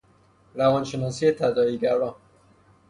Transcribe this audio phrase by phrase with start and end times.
[0.55, 2.15] روانشناسی تداعی گرا